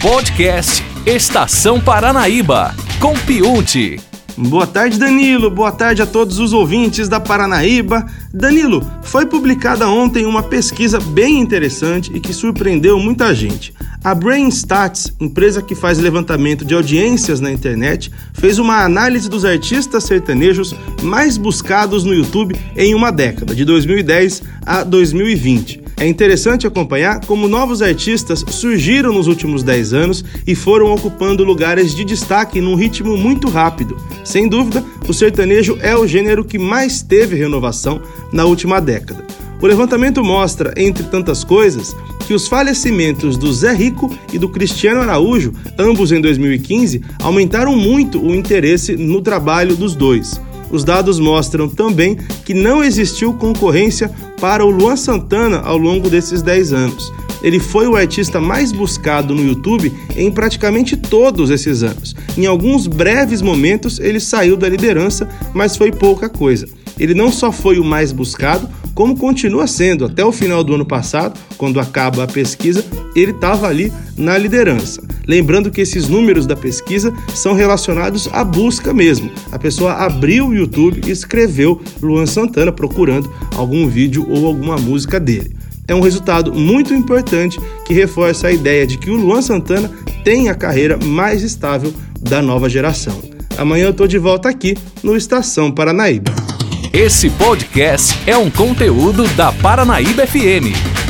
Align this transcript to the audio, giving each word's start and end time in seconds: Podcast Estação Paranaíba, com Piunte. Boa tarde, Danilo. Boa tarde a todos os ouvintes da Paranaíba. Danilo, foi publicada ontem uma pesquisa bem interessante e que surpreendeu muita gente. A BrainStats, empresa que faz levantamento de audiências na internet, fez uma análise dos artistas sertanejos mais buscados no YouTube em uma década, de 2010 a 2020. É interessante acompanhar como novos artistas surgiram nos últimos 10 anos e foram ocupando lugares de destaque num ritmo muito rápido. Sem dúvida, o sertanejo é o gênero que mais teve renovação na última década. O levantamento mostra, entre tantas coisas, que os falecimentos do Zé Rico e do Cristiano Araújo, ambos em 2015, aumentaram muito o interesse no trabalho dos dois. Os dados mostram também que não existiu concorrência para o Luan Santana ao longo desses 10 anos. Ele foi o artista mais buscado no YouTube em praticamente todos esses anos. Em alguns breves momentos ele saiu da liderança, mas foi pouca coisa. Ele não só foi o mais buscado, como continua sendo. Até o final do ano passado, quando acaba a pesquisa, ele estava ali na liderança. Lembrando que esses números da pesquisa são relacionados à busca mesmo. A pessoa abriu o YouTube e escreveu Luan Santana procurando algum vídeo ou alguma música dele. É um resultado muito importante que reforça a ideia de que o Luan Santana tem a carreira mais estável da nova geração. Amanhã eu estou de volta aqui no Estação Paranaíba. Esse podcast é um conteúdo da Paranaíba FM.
Podcast 0.00 0.84
Estação 1.06 1.80
Paranaíba, 1.80 2.74
com 3.00 3.14
Piunte. 3.14 3.98
Boa 4.36 4.66
tarde, 4.66 4.98
Danilo. 4.98 5.50
Boa 5.50 5.72
tarde 5.72 6.02
a 6.02 6.06
todos 6.06 6.38
os 6.38 6.52
ouvintes 6.52 7.08
da 7.08 7.18
Paranaíba. 7.18 8.04
Danilo, 8.32 8.84
foi 9.02 9.24
publicada 9.24 9.88
ontem 9.88 10.26
uma 10.26 10.42
pesquisa 10.42 11.00
bem 11.00 11.40
interessante 11.40 12.12
e 12.14 12.20
que 12.20 12.34
surpreendeu 12.34 12.98
muita 12.98 13.34
gente. 13.34 13.72
A 14.04 14.14
BrainStats, 14.14 15.12
empresa 15.18 15.62
que 15.62 15.74
faz 15.74 15.98
levantamento 15.98 16.64
de 16.64 16.74
audiências 16.74 17.40
na 17.40 17.50
internet, 17.50 18.12
fez 18.34 18.58
uma 18.58 18.84
análise 18.84 19.28
dos 19.28 19.44
artistas 19.44 20.04
sertanejos 20.04 20.74
mais 21.02 21.38
buscados 21.38 22.04
no 22.04 22.14
YouTube 22.14 22.54
em 22.76 22.94
uma 22.94 23.10
década, 23.10 23.54
de 23.54 23.64
2010 23.64 24.42
a 24.64 24.84
2020. 24.84 25.85
É 25.98 26.06
interessante 26.06 26.66
acompanhar 26.66 27.24
como 27.24 27.48
novos 27.48 27.80
artistas 27.80 28.44
surgiram 28.50 29.14
nos 29.14 29.26
últimos 29.28 29.62
10 29.62 29.94
anos 29.94 30.24
e 30.46 30.54
foram 30.54 30.92
ocupando 30.92 31.42
lugares 31.42 31.94
de 31.94 32.04
destaque 32.04 32.60
num 32.60 32.74
ritmo 32.74 33.16
muito 33.16 33.48
rápido. 33.48 33.96
Sem 34.22 34.46
dúvida, 34.46 34.84
o 35.08 35.14
sertanejo 35.14 35.78
é 35.80 35.96
o 35.96 36.06
gênero 36.06 36.44
que 36.44 36.58
mais 36.58 37.00
teve 37.00 37.34
renovação 37.34 38.02
na 38.30 38.44
última 38.44 38.78
década. 38.78 39.24
O 39.60 39.66
levantamento 39.66 40.22
mostra, 40.22 40.74
entre 40.76 41.02
tantas 41.04 41.42
coisas, 41.42 41.96
que 42.26 42.34
os 42.34 42.46
falecimentos 42.46 43.38
do 43.38 43.50
Zé 43.50 43.72
Rico 43.72 44.14
e 44.30 44.38
do 44.38 44.50
Cristiano 44.50 45.00
Araújo, 45.00 45.54
ambos 45.78 46.12
em 46.12 46.20
2015, 46.20 47.00
aumentaram 47.22 47.74
muito 47.74 48.20
o 48.22 48.34
interesse 48.34 48.96
no 48.96 49.22
trabalho 49.22 49.74
dos 49.74 49.94
dois. 49.94 50.38
Os 50.70 50.84
dados 50.84 51.18
mostram 51.18 51.68
também 51.68 52.16
que 52.44 52.54
não 52.54 52.82
existiu 52.82 53.32
concorrência 53.32 54.10
para 54.40 54.64
o 54.64 54.70
Luan 54.70 54.96
Santana 54.96 55.60
ao 55.60 55.78
longo 55.78 56.08
desses 56.10 56.42
10 56.42 56.72
anos. 56.72 57.12
Ele 57.42 57.60
foi 57.60 57.86
o 57.86 57.96
artista 57.96 58.40
mais 58.40 58.72
buscado 58.72 59.34
no 59.34 59.44
YouTube 59.44 59.92
em 60.16 60.30
praticamente 60.30 60.96
todos 60.96 61.50
esses 61.50 61.82
anos. 61.82 62.14
Em 62.36 62.46
alguns 62.46 62.86
breves 62.86 63.40
momentos 63.42 63.98
ele 64.00 64.18
saiu 64.18 64.56
da 64.56 64.68
liderança, 64.68 65.28
mas 65.54 65.76
foi 65.76 65.92
pouca 65.92 66.28
coisa. 66.28 66.66
Ele 66.98 67.14
não 67.14 67.30
só 67.30 67.52
foi 67.52 67.78
o 67.78 67.84
mais 67.84 68.10
buscado, 68.10 68.68
como 68.94 69.16
continua 69.16 69.66
sendo. 69.66 70.06
Até 70.06 70.24
o 70.24 70.32
final 70.32 70.64
do 70.64 70.74
ano 70.74 70.86
passado, 70.86 71.38
quando 71.58 71.78
acaba 71.78 72.24
a 72.24 72.26
pesquisa, 72.26 72.84
ele 73.14 73.32
estava 73.32 73.68
ali 73.68 73.92
na 74.16 74.38
liderança. 74.38 75.05
Lembrando 75.26 75.70
que 75.70 75.80
esses 75.80 76.08
números 76.08 76.46
da 76.46 76.54
pesquisa 76.54 77.12
são 77.34 77.54
relacionados 77.54 78.28
à 78.32 78.44
busca 78.44 78.94
mesmo. 78.94 79.30
A 79.50 79.58
pessoa 79.58 79.92
abriu 79.92 80.48
o 80.48 80.54
YouTube 80.54 81.02
e 81.06 81.10
escreveu 81.10 81.80
Luan 82.00 82.26
Santana 82.26 82.70
procurando 82.70 83.32
algum 83.56 83.88
vídeo 83.88 84.26
ou 84.28 84.46
alguma 84.46 84.76
música 84.76 85.18
dele. 85.18 85.56
É 85.88 85.94
um 85.94 86.00
resultado 86.00 86.52
muito 86.52 86.92
importante 86.92 87.58
que 87.84 87.94
reforça 87.94 88.48
a 88.48 88.52
ideia 88.52 88.86
de 88.86 88.98
que 88.98 89.10
o 89.10 89.16
Luan 89.16 89.40
Santana 89.40 89.90
tem 90.24 90.48
a 90.48 90.54
carreira 90.54 90.96
mais 90.96 91.42
estável 91.42 91.92
da 92.20 92.42
nova 92.42 92.68
geração. 92.68 93.20
Amanhã 93.56 93.84
eu 93.84 93.90
estou 93.90 94.06
de 94.06 94.18
volta 94.18 94.48
aqui 94.48 94.76
no 95.02 95.16
Estação 95.16 95.70
Paranaíba. 95.70 96.32
Esse 96.92 97.30
podcast 97.30 98.18
é 98.26 98.36
um 98.36 98.50
conteúdo 98.50 99.28
da 99.36 99.52
Paranaíba 99.52 100.26
FM. 100.26 101.05